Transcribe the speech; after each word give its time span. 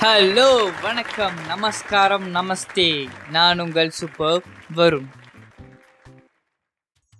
Hello 0.00 0.48
வணக்கம் 0.82 1.34
நமஸ்காரம் 1.46 2.34
நமஸ்தே. 2.34 3.08
நான் 3.30 3.60
உங்கள் 3.60 3.90
சூப்பர் 3.90 4.42
வரும் 4.74 5.06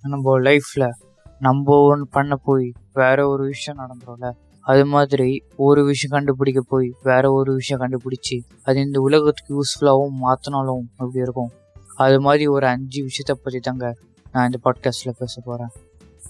நம்ம 0.03 0.41
லைஃப்பில் 0.41 0.91
நம்ம 1.39 1.77
ஒன்று 1.81 2.09
பண்ண 2.09 2.37
போய் 2.37 2.73
வேற 2.93 3.29
ஒரு 3.29 3.45
விஷயம் 3.45 3.81
நடந்துரும்ல? 3.81 4.31
அது 4.61 4.87
மாதிரி 4.87 5.43
ஒரு 5.57 5.85
விஷயம் 5.85 6.17
கண்டுபிடிக்க 6.17 6.61
போய் 6.69 6.95
வேற 7.03 7.33
ஒரு 7.33 7.55
விஷயம் 7.55 7.83
கண்டுபிடிச்சி 7.83 8.39
அது 8.65 8.81
இந்த 8.81 9.01
உலகத்துக்கு 9.01 9.61
யூஸ்ஃபுல்லாகவும் 9.61 10.23
மாற்றினாலும் 10.23 10.87
அப்படி 10.97 11.19
இருக்கும். 11.19 11.53
அது 11.97 12.21
மாதிரி 12.21 12.47
ஒரு 12.47 12.67
அஞ்சு 12.67 13.03
விஷயத்த 13.03 13.33
பற்றி 13.33 13.59
தாங்க 13.59 13.97
நான் 14.33 14.51
இந்த 14.51 14.59
பாட்காஸ்டில் 14.65 15.19
பேச 15.19 15.43
போகிறேன் 15.45 15.75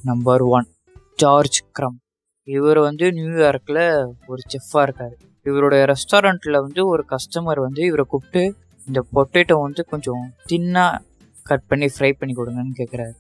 நம்பர் 0.03 0.41
ஒன் 0.41 0.67
ஜார்ஜ் 1.15 1.63
க்ரம். 1.79 1.99
இவர் 2.43 2.79
வந்து 2.79 3.07
நியூயார்க்கில் 3.07 4.13
ஒரு 4.27 4.41
செஃப்பாக 4.53 4.83
இருக்கார். 4.83 5.17
இவரோட 5.49 5.75
ரெஸ்டாரண்ட்டில் 5.93 6.63
வந்து 6.67 6.83
ஒரு 6.87 7.05
கஸ்டமர் 7.11 7.61
வந்து 7.67 7.83
இவரை 7.85 8.05
கூப்பிட்டு 8.09 8.43
இந்த 8.87 9.01
பொட்டேட்டோ 9.15 9.57
வந்து 9.61 9.85
கொஞ்சம் 9.85 10.25
தின்னாக 10.53 11.03
கட் 11.43 11.67
பண்ணி 11.67 11.87
ஃப்ரை 11.95 12.11
பண்ணி 12.19 12.35
கொடுங்கன்னு 12.35 12.77
கேட்குறாரு 12.81 13.15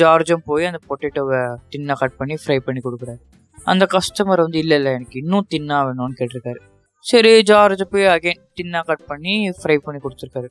ஜார்ஜும் 0.00 0.44
போய் 0.44 0.64
அந்த 0.64 0.80
பொட்டேட்டோவை 0.88 1.40
தின்னாக 1.72 1.98
கட் 1.98 2.16
பண்ணி 2.16 2.34
ஃப்ரை 2.34 2.58
பண்ணி 2.58 2.80
கொடுக்குறாரு. 2.84 3.20
அந்த 3.64 3.84
கஸ்டமர் 3.94 4.40
வந்து 4.44 4.58
இல்லை 4.58 4.76
இல்லை 4.76 4.92
எனக்கு 4.92 5.16
இன்னும் 5.18 5.46
தின்னா 5.54 5.78
வேணும்னு 5.88 6.16
கேட்டிருக்காரு. 6.20 6.60
சரி 7.04 7.42
ஜார்ஜ் 7.42 7.82
போய் 7.90 8.06
அகைன் 8.14 8.40
தின்னா 8.58 8.80
கட் 8.84 9.04
பண்ணி 9.06 9.34
ஃப்ரை 9.58 9.76
பண்ணி 9.76 9.98
கொடுத்துருக்காரு. 10.04 10.48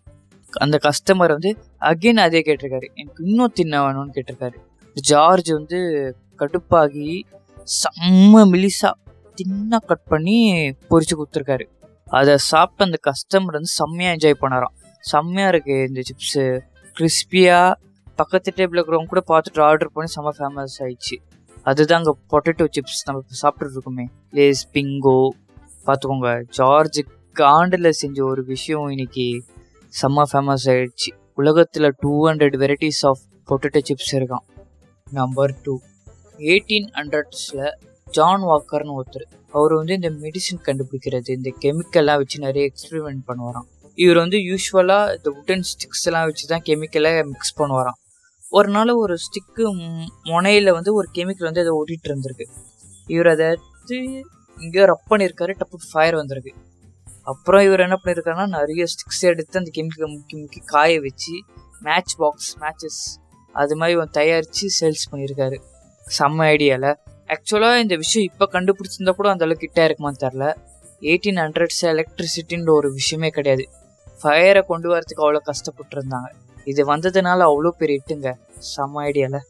அந்த 0.53 0.75
கஸ்டமர் 0.83 1.33
வந்து 1.37 1.51
அகைன் 1.91 2.21
அதே 2.25 2.41
கேட்டிருக்காரு. 2.47 2.87
எனக்கு 2.95 3.21
இன்னும் 3.25 3.53
தின்னா 3.59 3.79
வேணும்னு 3.85 4.15
கேட்டிருக்காரு. 4.17 4.57
ஜார்ஜ் 4.95 5.49
வந்து 5.51 5.79
கடுப்பாகி 6.39 7.09
செம்ம 7.81 8.43
மிலிசா 8.53 8.91
தின்னாக 9.39 9.83
கட் 9.89 10.05
பண்ணி 10.11 10.37
பொறிச்சு 10.89 11.15
கொடுத்துருக்காரு. 11.19 11.65
அதை 12.17 12.33
சாப்பிட்டு 12.51 12.85
அந்த 12.87 12.97
கஸ்டமர் 13.07 13.57
வந்து 13.57 13.71
செம்மையாக 13.79 14.15
என்ஜாய் 14.15 14.41
பண்ணாராம். 14.43 14.75
செம்மையாக 15.03 15.51
இருக்கு 15.53 15.75
இந்த 15.89 16.01
சிப்ஸு 16.09 16.43
கிறிஸ்பியாக 16.97 17.75
பக்கத்து 18.19 18.49
டேபிள் 18.57 18.77
இருக்கிறவங்க 18.79 19.11
கூட 19.13 19.21
பார்த்துட்டு 19.31 19.61
ஆர்டர் 19.69 19.91
பண்ணி 19.95 20.09
செம்ம 20.15 20.31
ஃபேமஸ் 20.37 20.77
ஆயிடுச்சு. 20.83 21.15
அதுதான் 21.69 21.99
அங்கே 22.01 22.13
பொட்டேட்டோ 22.31 22.65
சிப்ஸ் 22.75 23.03
நம்ம 23.07 23.21
இப்போ 23.23 23.37
சாப்பிட்டுட்டு 23.41 23.77
இருக்கோமே. 23.77 24.05
லேஸ் 24.37 24.63
பிங்கோ 24.75 25.19
பார்த்துக்கோங்க 25.87 26.31
ஜார்ஜ் 26.57 26.99
காண்டில் 27.35 27.89
செஞ்ச 28.01 28.17
ஒரு 28.31 28.41
விஷயம் 28.53 28.87
இன்னைக்கு 28.93 29.27
செம்ம 29.93 30.25
ஃபேமஸ் 30.31 30.67
ஆயிடுச்சு. 30.73 31.11
உலகத்தில் 31.41 31.89
two 32.03 32.13
hundred 32.27 32.55
varieties 32.63 33.01
of 33.09 33.21
potato 33.49 33.81
chips 33.89 34.13
இருக்கான் 34.19 34.45
நம்பர் 35.07 35.53
டூ 35.65 35.73
எயிட்டீன் 36.51 36.89
ஹண்ட்ரட்ஸில் 36.97 37.67
ஜான் 38.15 38.43
வாக்கர்னு 38.49 38.95
ஒருத்தர். 38.99 39.25
அவர் 39.57 39.73
வந்து 39.79 39.93
இந்த 39.99 40.09
மெடிசின் 40.23 40.61
கண்டுபிடிக்கிறது 40.67 41.29
இந்த 41.37 41.49
கெமிக்கல்லாம் 41.63 42.19
வச்சு 42.21 42.37
நிறைய 42.45 42.63
எக்ஸ்பெரிமெண்ட் 42.69 43.23
பண்ணுவாராம். 43.29 43.67
இவர் 44.03 44.19
வந்து 44.23 44.37
யூஸ்வலாக 44.49 45.15
இந்த 45.17 45.29
உட்டன் 45.37 45.65
ஸ்டிக்ஸ் 45.69 46.05
எல்லாம் 46.09 46.25
வச்சு 46.29 46.45
தான் 46.51 46.63
கெமிக்கலை 46.67 47.11
மிக்ஸ் 47.31 47.57
பண்ணுவாராம். 47.59 47.97
ஒரு 48.57 48.69
நாள் 48.75 48.91
ஒரு 49.03 49.15
ஸ்டிக்கு 49.25 49.63
முனையில் 50.31 50.75
வந்து 50.77 50.91
ஒரு 50.99 51.07
கெமிக்கல் 51.17 51.49
வந்து 51.49 51.63
அதை 51.63 51.73
ஓட்டிகிட்டு 51.79 52.09
இருந்திருக்கு. 52.11 52.45
இவர் 53.13 53.29
அதை 53.33 53.45
எடுத்து 53.53 53.97
இங்கேயோ 54.57 54.85
ரப் 54.91 55.09
பண்ணியிருக்காரு 55.11 55.53
டப்பு 55.61 55.77
ஃபயர் 55.89 56.17
வந்திருக்கு. 56.21 56.53
அப்புறம் 57.31 57.63
இவர் 57.67 57.85
என்ன 57.85 57.95
பண்ணியிருக்காருன்னா 58.01 58.47
நிறைய 58.57 58.83
ஸ்டிக்ஸ் 58.93 59.23
எடுத்து 59.31 59.59
அந்த 59.61 59.71
கெமிக்கலை 59.77 60.09
முக்கி 60.13 60.35
முக்கி 60.43 60.61
காய 60.73 60.99
வச்சு 61.07 61.35
மேட்ச் 61.87 62.13
பாக்ஸ் 62.21 62.51
மேட்சஸ் 62.61 63.01
அது 63.55 63.75
மாதிரி 63.81 64.07
தயாரித்து 64.19 64.67
சேல்ஸ் 64.79 65.05
பண்ணியிருக்காரு. 65.11 65.57
செம்ம 66.17 66.45
ஐடியாவில் 66.53 66.89
ஆக்சுவலாக 67.33 67.79
இந்த 67.83 67.95
விஷயம் 68.01 68.27
இப்போ 68.29 68.45
கண்டுபிடிச்சிருந்தா 68.53 69.13
கூட 69.15 69.27
அந்த 69.33 69.43
அளவுக்கு 69.45 69.67
கிட்டே 69.67 69.83
இருக்குமான்னு 69.87 70.19
தெரில 70.23 70.45
எயிட்டீன் 71.09 71.39
ஹண்ட்ரட்ஸ் 71.43 71.81
எலக்ட்ரிசிட்டின்ற 71.91 72.69
ஒரு 72.79 72.89
விஷயமே 72.99 73.29
கிடையாது. 73.37 73.63
ஃபயரை 74.21 74.61
கொண்டு 74.69 74.87
வரதுக்கு 74.91 75.23
அவ்வளோ 75.25 75.41
கஷ்டப்பட்டுருந்தாங்க. 75.49 76.29
இது 76.71 76.81
வந்ததுனால 76.91 77.39
அவ்வளோ 77.51 77.71
பெரிய 77.81 77.99
இட்டுங்க 77.99 78.29
செம்ம 78.69 79.01
ஐடியாவில் 79.09 79.45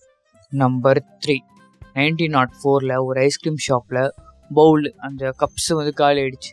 நம்பர் 0.51 1.00
த்ரீ 1.24 1.38
நைன்டீன் 1.97 2.35
நாட் 2.38 2.56
ஃபோரில் 2.59 2.96
ஒரு 3.07 3.18
ஐஸ்கிரீம் 3.28 3.59
ஷாப்பில் 3.68 4.01
பவுல் 4.51 4.88
அந்த 5.07 5.31
கப்ஸ் 5.41 5.69
வந்து 5.80 5.94
காலி 6.01 6.19
ஆயிடுச்சு. 6.24 6.51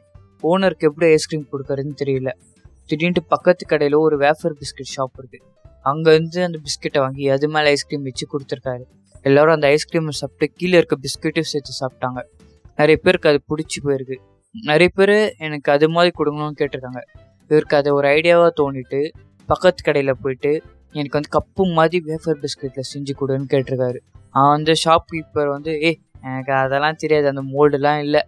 ஓனருக்கு 0.51 0.89
எப்படி 0.91 1.07
ஐஸ்கிரீம் 1.17 1.47
கொடுக்கறதுன்னு 1.53 1.97
தெரியல. 2.03 2.31
திடீர்னு 2.91 3.23
பக்கத்து 3.35 3.65
கடையில் 3.73 3.99
ஒரு 4.07 4.17
வேஃபர் 4.25 4.57
பிஸ்கட் 4.61 4.93
ஷாப் 4.95 5.17
இருக்குது 5.21 5.47
அங்கேருந்து 5.91 6.41
அந்த 6.49 6.59
பிஸ்கெட்டை 6.67 7.01
வாங்கி 7.05 7.25
அது 7.35 7.49
மேலே 7.55 7.71
ஐஸ்கிரீம் 7.77 8.07
வச்சு 8.09 8.27
கொடுத்துருக்காரு. 8.33 8.85
எல்லாரும் 9.29 9.55
அந்த 9.57 9.67
ஐஸ்கிரீமை 9.75 10.15
சாப்பிட்டு 10.21 10.47
கீழே 10.59 10.77
இருக்க 10.81 10.97
பிஸ்கட்டையும் 11.05 11.51
சேர்த்து 11.53 11.75
சாப்பிட்டாங்க. 11.81 12.21
நிறைய 12.79 12.97
பேருக்கு 13.05 13.31
அது 13.33 13.41
பிடிச்சி 13.51 13.79
போயிருக்கு. 13.85 14.17
நிறைய 14.55 14.91
பேர் 14.99 15.17
எனக்கு 15.47 15.69
அது 15.75 15.87
மாதிரி 15.95 16.13
கொடுங்கணும்னு 16.19 16.59
கேட்டிருக்காங்க. 16.61 17.01
இவருக்கு 17.51 17.77
அதை 17.81 17.91
ஒரு 17.99 18.07
ஐடியாவாக 18.17 18.51
தோண்டிட்டு 18.61 19.01
பக்கத்து 19.49 19.81
கடையில் 19.87 20.21
போயிட்டு 20.25 20.53
எனக்கு 20.99 21.17
வந்து 21.19 21.31
கப்பு 21.37 21.63
மாதிரி 21.79 21.99
வேஃபர் 22.09 22.39
பிஸ்கெட்டில் 22.43 22.89
செஞ்சு 22.93 23.13
கொடுன்னு 23.21 23.49
கேட்டிருக்காரு. 23.55 23.99
அந்த 24.43 24.73
ஷாப் 24.83 25.09
கீப்பர் 25.13 25.51
வந்து 25.57 25.73
ஏ 25.87 25.91
எனக்கு 26.29 26.53
அதெல்லாம் 26.63 27.01
தெரியாது. 27.03 27.27
அந்த 27.33 27.43
மோல்டுலாம் 27.55 28.01
இல்லை. 28.05 28.23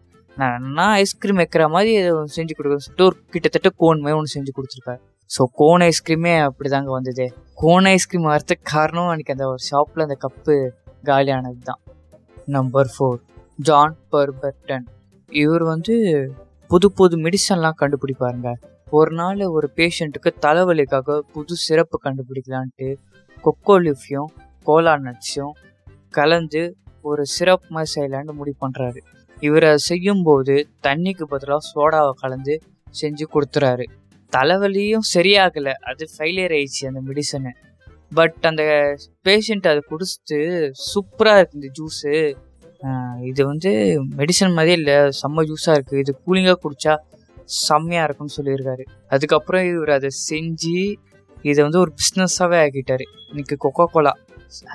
நான் 0.77 0.95
ஐஸ்கிரீம் 1.03 1.41
வைக்கிற 1.43 1.67
மாதிரி 1.75 1.93
செஞ்சு 2.37 2.55
கொடுக்குறேன் 2.57 2.85
சொல்லிட்டு 2.87 3.07
ஒரு 3.11 3.17
கிட்டத்தட்ட 3.35 3.69
கோன் 3.83 4.03
மாதிரி 4.05 4.19
ஒன்று 4.19 4.35
செஞ்சு 4.37 4.53
கொடுத்துருக்காரு. 4.57 5.01
ஸோ 5.31 5.45
கோன் 5.61 5.85
ஐஸ்கிரீமே 5.91 6.35
அப்படி 6.49 6.69
தாங்க 6.75 6.91
வந்தது. 6.97 7.27
கோன் 7.63 7.89
ஐஸ்கிரீம் 7.93 8.29
வரத்துக்கு 8.33 8.67
காரணம் 8.75 9.13
எனக்கு 9.15 9.35
அந்த 9.37 9.47
ஒரு 9.53 9.63
ஷாப்பில் 9.71 10.05
அந்த 10.07 10.17
கப்பு 10.25 10.57
காலியானது 11.09 11.63
தான் 11.63 11.83
நம்பர் 12.47 12.91
ஃபோர் 12.95 13.21
ஜான் 13.69 13.97
பர்பர்டன் 14.13 14.87
இவர் 15.31 15.65
வந்து 15.65 15.95
புது 16.71 16.89
புது 16.93 17.15
மெடிசன்லாம் 17.25 17.79
கண்டுபிடிப்பாருங்க. 17.81 18.51
ஒரு 18.91 19.13
நாள் 19.15 19.41
ஒரு 19.57 19.69
பேஷண்ட்டுக்கு 19.77 20.31
தலைவலிக்காக 20.47 21.19
புது 21.33 21.55
சிறப்பு 21.67 21.97
கண்டுபிடிக்கலான்ட்டு 22.05 22.89
கொக்கோலிஃபியும் 23.45 24.31
கோலா 24.67 24.95
நட்ஸும் 24.97 25.55
கலந்து 26.11 26.63
ஒரு 27.03 27.23
சிறப்பு 27.37 27.69
மாதிரி 27.69 27.91
செய்யலான்னு 27.95 28.33
முடிவு 28.33 28.59
பண்ணுறாரு 28.65 29.01
இவரை 29.41 29.71
செய்யும்போது 29.89 30.55
தண்ணிக்கு 30.87 31.25
பதிலாக 31.33 31.61
சோடாவை 31.73 32.13
கலந்து 32.23 32.55
செஞ்சு 33.01 33.25
கொடுத்துறாரு. 33.35 33.85
தலைவலியும் 34.33 35.07
சரியாகலை. 35.15 35.75
அது 35.91 36.05
ஃபெயிலியர் 36.13 36.55
ஆயிடுச்சு 36.57 36.85
அந்த 36.91 37.01
மெடிசனு 37.09 37.53
பட் 38.13 38.47
அந்த 38.51 38.63
பேஷண்ட் 39.27 39.69
அதை 39.71 39.81
குடிச்சிட்டு 39.93 40.39
சூப்பராக 40.91 41.41
இருக்கு 41.41 41.59
இந்த 41.61 41.71
ஜூஸு 41.79 42.13
இது 43.31 43.43
வந்து 43.51 43.71
மெடிசன் 44.19 44.57
மாதிரியே 44.57 44.77
இல்லை. 44.81 44.97
செம்ம 45.21 45.45
ஜூஸாக 45.51 45.77
இருக்குது 45.77 46.03
இது 46.05 46.13
கூலிங்காக 46.27 46.59
குடித்தா 46.65 46.95
செம்மையாக 47.65 48.07
இருக்கும்னு 48.07 48.37
சொல்லியிருக்காரு. 48.37 48.85
அதுக்கப்புறம் 49.15 49.65
இவர் 49.73 49.93
அதை 49.97 50.11
செஞ்சு 50.29 50.77
இதை 51.51 51.59
வந்து 51.67 51.81
ஒரு 51.85 51.93
பிஸ்னஸாகவே 51.99 52.59
ஆக்கிட்டார். 52.65 53.05
இன்னைக்கு 53.31 53.57
கொக்கோ 53.65 53.87
கோலா 53.95 54.13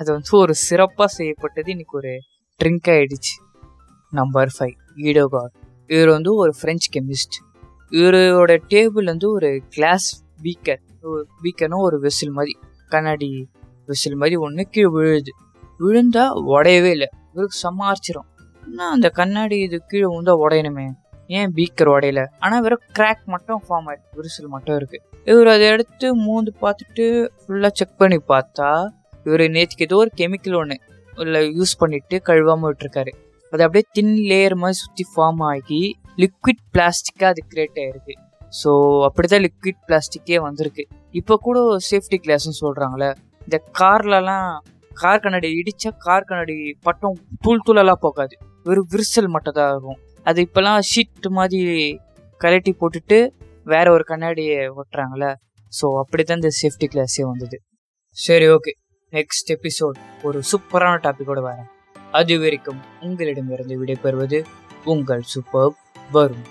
அது 0.00 0.08
வந்து 0.16 0.32
ஒரு 0.42 0.54
சிறப்பாக 0.66 1.08
செய்யப்பட்டது 1.18 1.70
இன்னைக்கு 1.74 1.96
ஒரு 2.00 2.12
ட்ரிங்க் 2.60 2.90
ஆகிடுச்சு 2.94 3.34
நம்பர் 4.12 4.52
ஃபைவ் 4.56 4.76
ஈடோகார் 5.08 5.52
இவர் 5.94 6.10
வந்து 6.16 6.30
ஒரு 6.42 6.52
ஃப்ரெஞ்ச் 6.58 6.86
கெமிஸ்ட் 6.94 7.36
இவரோட 7.92 8.52
டேபிள் 8.72 9.06
வந்து 9.12 9.28
ஒரு 9.36 9.50
கிளாஸ் 9.74 10.08
பீக்கர் 10.44 10.82
பீக்கர்னா 11.44 11.78
ஒரு 11.88 11.96
வெசில் 12.04 12.36
மாதிரி. 12.38 12.54
கண்ணாடி 12.94 13.30
விசில் 13.90 14.18
மாதிரி 14.20 14.36
ஒன்று 14.46 14.62
கீழே 14.74 14.90
விழுது. 14.96 15.32
விழுந்தா 15.84 16.24
உடையவே 16.54 16.90
இல்லை. 16.96 17.08
இவருக்கு 17.34 17.58
செம்ம 17.64 17.88
ஆனால் 18.62 18.92
அந்த 18.96 19.08
கண்ணாடி 19.20 19.56
இது 19.66 19.78
கீழே 19.90 20.06
விழுந்தா 20.10 20.34
உடையணுமே? 20.44 20.84
ஏன் 21.38 21.52
பீக்கர் 21.56 21.90
உடையில? 21.94 22.20
ஆனால் 22.44 22.62
வெறும் 22.64 22.84
கிராக் 22.98 23.22
மட்டும் 23.34 23.60
ஃபார்ம் 23.64 23.86
ஆயிருக்கு. 23.90 24.16
விரிசல் 24.18 24.52
மட்டும் 24.54 24.76
இருக்கு. 24.80 24.98
இவர் 25.30 25.50
அதை 25.54 25.66
எடுத்து 25.74 26.06
மூந்து 26.24 26.52
பார்த்துட்டு 26.64 27.04
ஃபுல்லாக 27.42 27.72
செக் 27.80 27.98
பண்ணி 28.00 28.18
பார்த்தா 28.32 28.70
இவர் 29.26 29.44
நேற்றுக்கு 29.56 29.86
ஏதோ 29.88 29.98
ஒரு 30.04 30.10
கெமிக்கல் 30.20 30.56
ஒன்று 30.60 30.76
இல்லை 31.24 31.40
யூஸ் 31.58 31.74
பண்ணிட்டு 31.82 32.16
கழுவாமல் 32.28 32.68
விட்டுருக்காரு. 32.70 33.12
அது 33.52 33.62
அப்படியே 33.66 33.84
தின் 33.96 34.14
லேயர் 34.30 34.56
மாதிரி 34.62 34.78
சுற்றி 34.82 35.04
ஃபார்ம் 35.12 35.42
ஆகி 35.50 35.80
லிக்விட் 36.22 36.62
பிளாஸ்டிக்காக 36.74 37.30
அது 37.32 37.42
கிரியேட் 37.52 37.78
ஆயிருக்கு. 37.82 38.14
ஸோ 38.60 38.70
அப்படிதான் 39.06 39.44
லிக்விட் 39.46 39.80
பிளாஸ்டிக்கே 39.88 40.38
வந்திருக்கு. 40.46 40.84
இப்போ 41.20 41.34
கூட 41.46 41.58
சேஃப்டி 41.88 42.18
கிளாஸ்னு 42.24 42.60
சொல்கிறாங்களே 42.60 43.10
இந்த 43.46 43.56
கார்லலாம் 43.78 44.50
கார் 45.00 45.22
கண்ணாடி 45.24 45.48
இடிச்சா 45.60 45.90
கார் 46.06 46.26
கண்ணாடி 46.28 46.56
பட்டம் 46.86 47.16
தூள் 47.44 47.64
தூளெல்லாம் 47.66 48.02
போகாது. 48.06 48.34
வெறும் 48.66 48.88
விரிசல் 48.92 49.30
மட்டும் 49.34 49.56
தான் 49.58 49.70
இருக்கும் 49.72 49.98
அது 50.26 50.40
இப்போலாம் 50.46 50.80
ஷீட் 50.90 51.28
மாதிரி 51.38 51.60
கலட்டி 52.40 52.72
போட்டுட்டு 52.80 53.18
வேற 53.66 53.86
ஒரு 53.96 54.04
கண்ணாடியை 54.10 54.58
ஒட்டுறாங்களே 54.80 55.30
ஸோ 55.72 55.86
அப்படி 56.02 56.22
தான் 56.22 56.40
இந்த 56.40 56.52
சேஃப்டி 56.60 56.86
கிளாஸே 56.92 57.24
வந்தது. 57.30 57.58
சரி 58.16 58.48
ஓகே 58.56 58.72
நெக்ஸ்ட் 59.12 59.52
எபிசோட் 59.56 59.98
ஒரு 60.28 60.38
சூப்பரான 60.50 61.00
டாப்பிக்கோட 61.06 61.40
வரேன். 61.48 61.68
அது 62.18 62.34
வரைக்கும் 62.42 62.80
உங்களிடமிருந்து 63.06 63.76
விடைபெறுவது 63.82 64.40
உங்கள் 64.92 65.24
சூப்பர் 65.34 65.72
வரும் 66.10 66.44